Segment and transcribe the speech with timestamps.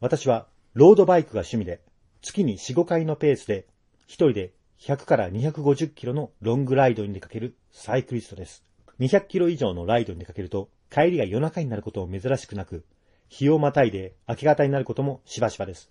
[0.00, 1.80] 私はロードバイクが趣味で、
[2.22, 3.66] 月に4、5回のペースで、
[4.06, 8.64] 一人で100から250キロのロングライドに出かけるサイクリストです。
[9.00, 12.84] 200キロ以上のライドに出かけると、帰りが夜中になることも珍しくなく、
[13.28, 15.90] 日をまたいで明け方になることもしばしばです。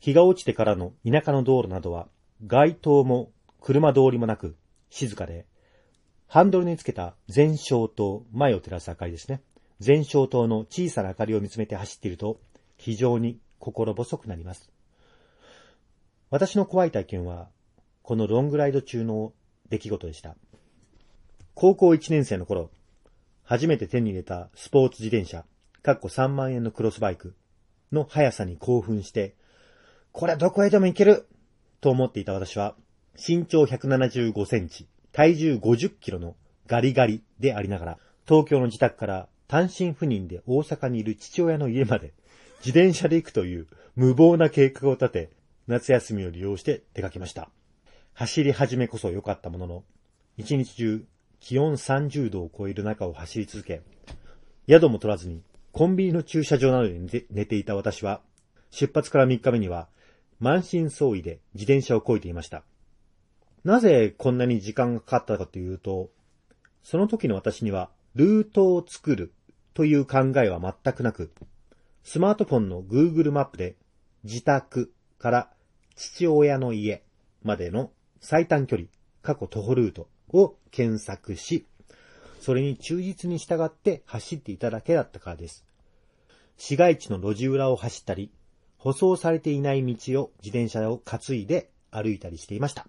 [0.00, 2.08] 日が落ちてからの田舎の道路などは、
[2.44, 3.30] 街灯も
[3.60, 4.56] 車通りもなく、
[4.90, 5.46] 静かで、
[6.26, 9.42] ハンドルにつけた全照灯、前を照らす明かりですね。
[9.78, 12.40] 全照灯の小さな明かりを見つめて走っていると、
[12.86, 14.70] 非常に心細くなります。
[16.30, 17.48] 私の怖い体験は、
[18.04, 19.32] このロングライド中の
[19.68, 20.36] 出来事でした。
[21.54, 22.70] 高校1年生の頃、
[23.42, 25.44] 初めて手に入れたスポーツ自転車、
[25.82, 27.34] かっこ3万円のクロスバイク
[27.90, 29.34] の速さに興奮して、
[30.12, 31.26] これはどこへでも行ける
[31.80, 32.76] と思っていた私は、
[33.16, 36.36] 身長175センチ、体重50キロの
[36.68, 37.98] ガリガリでありながら、
[38.28, 42.14] 東京の自宅から単身赴任で大阪にいる父親の家まで
[42.64, 45.30] 自転車で行くという無謀な計画を立て、
[45.66, 47.48] 夏休みを利用して出かけました。
[48.14, 49.84] 走り始めこそ良かったものの、
[50.36, 51.04] 一日中
[51.40, 53.82] 気温30度を超える中を走り続け、
[54.68, 58.20] 宿も取らずにコンビニの駐車場などで寝ていた私は、
[58.70, 59.88] 出発から3日目には
[60.40, 62.64] 満身創痍で自転車を漕いでいました。
[63.64, 66.10] なぜこんなに時間がかかったかというと、
[66.82, 69.32] その時の私にはルートを作る
[69.74, 71.32] という考えは全くなく、
[72.08, 73.74] スマートフォンの Google マップで
[74.22, 75.50] 自宅から
[75.96, 77.02] 父親の家
[77.42, 77.90] までの
[78.20, 78.88] 最短距離、
[79.22, 81.66] 過去徒歩ルートを検索し、
[82.40, 85.66] それに忠実に従って走っていただけだったからです。
[86.56, 88.30] 市街地の路地裏を走ったり、
[88.78, 92.86] 舗装されていない道を自転車を担いで歩いたりしていました。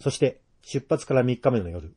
[0.00, 1.94] そして出発から3日目の夜、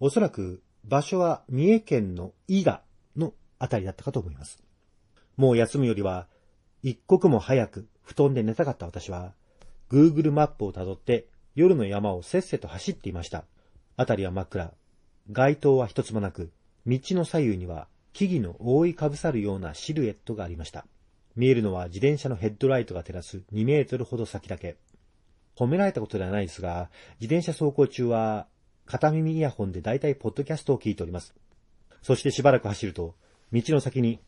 [0.00, 2.82] おそらく場所は三重県の伊賀
[3.16, 4.67] のあたりだったかと思います。
[5.38, 6.26] もう休むよりは、
[6.82, 9.32] 一刻も早く布団で寝たかった私は、
[9.88, 13.44] Google マップをたどって夜の山をせっせと走っていました。
[13.96, 14.74] あたりは真っ暗。
[15.30, 16.50] 街灯は一つもなく、
[16.86, 20.86] 道の左右には木々の覆いかぶさるようなシルエットがありました。
[21.36, 24.76] 見えるのは自転車のヘッドライトが照らす2メートルほど先だけ。
[25.56, 28.48] 褒められたことではないですが、自転車走行中は
[28.86, 31.32] 片耳イヤホンで大体ポッドキャストを聞いております。
[32.02, 33.14] そしてしばらく走ると、
[33.52, 34.18] 道の先に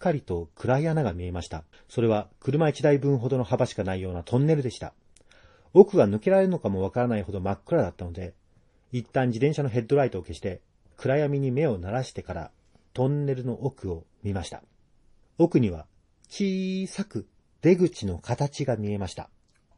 [0.00, 1.62] かりと暗い穴が見えました。
[1.88, 4.94] それは車一台分ほどの幅しかないようなトンネルでした。
[5.74, 8.34] 奥が抜けられるのかもわからないほど真っ暗だったので、
[8.90, 10.62] 一旦自転車のヘッドライトを消して、
[10.96, 12.50] 暗闇に目を慣らしてから
[12.92, 14.62] トンネルの奥を見ました。
[15.38, 15.86] 奥には
[16.28, 17.28] 小さく
[17.60, 19.30] 出口の形が見えました。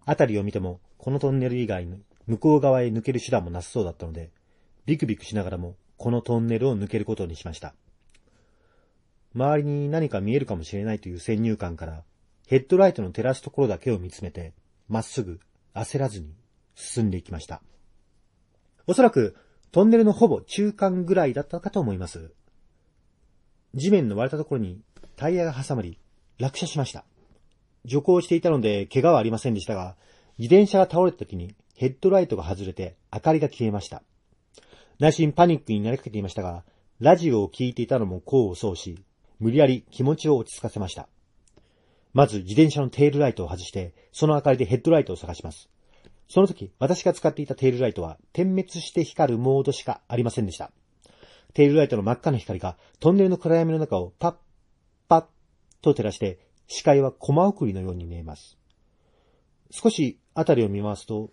[0.05, 4.31] あたりを見ても、このトンネル以外の向こう側へ抜ける手段もなさそうだったので、
[4.87, 7.75] ビクビクしながらもこのトンネルを抜けることにしました。
[9.35, 12.05] 周りに何か見えるかもしれないという先入観から、
[12.47, 14.53] ヘッドライトの照らすところだけを見つめて、
[14.89, 15.41] まっすぐ
[15.75, 16.35] 焦らずに
[16.75, 17.63] 進んでいきました。
[18.87, 19.37] おそらく
[19.71, 22.33] トンネルのほぼ中間ぐらいだったかと思います。
[23.75, 24.83] 地面の割れたところに
[25.17, 25.99] タイヤが挟まり、
[26.39, 27.05] 落車しました。
[27.85, 29.97] 徐行していたので怪我はありませんでしたが、
[30.39, 34.03] 自転車が倒れた時にヘッドライトが外れて明かりが消えました。
[34.99, 36.65] 内心パニックになりかけていましたが、
[37.01, 39.03] ラジオを聴いていたのも功を奏し、
[39.43, 41.09] 無理やり気持ちを落ち着かせました。
[42.13, 45.69] まず自転車のテールライトを外して、その明かりでヘッドライトを探します。
[46.29, 50.71] その時、私が使っていたテールライトは点滅して光るモードしかありませんでした。
[51.55, 54.35] テールライトの真っ赤な光がトンネルの暗闇の中をパッ、
[55.09, 55.25] パッ
[55.83, 56.39] と照らして、
[56.69, 58.57] 視界はコマ送りのように見えます。
[59.73, 61.31] 少し辺りを見回すと、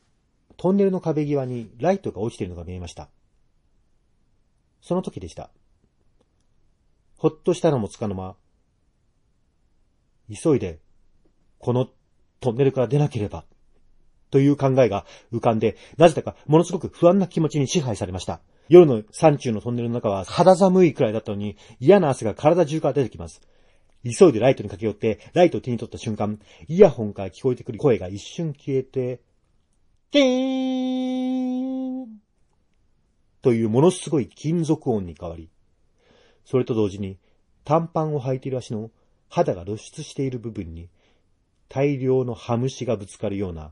[0.57, 3.09] トンネルの壁際にライトが落ちているのが見えました。
[4.81, 5.51] その時でした。
[7.19, 8.35] ほっとしたのもつかの間、
[10.33, 10.79] 急いで、
[11.59, 11.89] この
[12.39, 13.43] トンネルから出なければ、
[14.31, 18.39] という考えが浮かんで、なぜだかものすごく不安な気持ちに支配されました。
[18.69, 23.41] 夜の山中のトンネルの中は肌寒いくらいだったのに嫌な汗が体中から出てきます。
[24.05, 26.39] 急いでライトに駆け寄って、ライトを手に取った瞬間、
[26.69, 29.19] イヤホンから聞こえてくる声が一瞬消えて、
[30.11, 32.21] キーン
[33.41, 35.49] というものすごい金属音に変わり、
[36.49, 37.19] それと同時に、
[37.63, 38.89] 短パンを履いている足の
[39.29, 40.89] 肌が露出している部分に、
[41.67, 43.71] 大量のハムシがぶつかるような、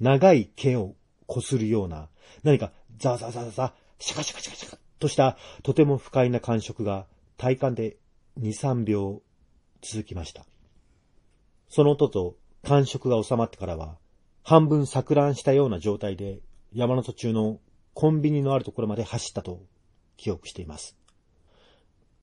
[0.00, 0.96] 長い毛を
[1.28, 2.08] こするような、
[2.42, 7.06] 何かザザザザザ、シャカシャカシャカシャカとした、とても不快な感触が
[7.36, 7.96] 体感で
[8.40, 9.22] 2、3秒
[9.80, 10.44] 続きました。
[11.68, 12.34] その音と
[12.64, 13.98] 感触が収まってからは、
[14.42, 16.40] 半分錯乱したような状態で
[16.74, 17.60] 山の途中の
[17.94, 19.62] コンビニのあるところまで走ったと
[20.16, 20.96] 記憶しています。